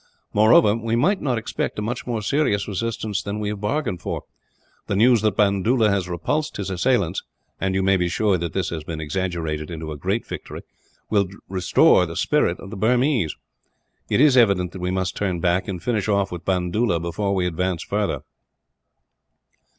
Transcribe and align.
Moreover, 0.33 0.75
we 0.77 0.95
might 0.95 1.19
expect 1.37 1.77
a 1.77 1.81
much 1.83 2.07
more 2.07 2.23
serious 2.23 2.67
resistance 2.67 3.21
than 3.21 3.39
we 3.39 3.49
have 3.49 3.61
bargained 3.61 4.01
for. 4.01 4.23
The 4.87 4.95
news 4.95 5.21
that 5.21 5.37
Bandoola 5.37 5.91
has 5.91 6.09
repulsed 6.09 6.57
his 6.57 6.71
assailants 6.71 7.21
and 7.59 7.75
you 7.75 7.83
may 7.83 7.97
be 7.97 8.09
sure 8.09 8.39
that 8.39 8.53
this 8.53 8.69
has 8.69 8.83
been 8.83 8.99
exaggerated 8.99 9.69
into 9.69 9.91
a 9.91 9.97
great 9.97 10.25
victory 10.25 10.61
will 11.11 11.27
restore 11.47 12.07
the 12.07 12.15
spirit 12.15 12.59
of 12.59 12.71
the 12.71 12.77
Burmese. 12.77 13.35
It 14.09 14.19
is 14.19 14.35
evident 14.35 14.71
that 14.71 14.81
we 14.81 14.89
must 14.89 15.15
turn 15.15 15.39
back, 15.39 15.67
and 15.67 15.83
finish 15.83 16.07
off 16.07 16.31
with 16.31 16.45
Bandoola 16.45 16.99
before 16.99 17.35
we 17.35 17.45
advance 17.45 17.83
further." 17.83 18.21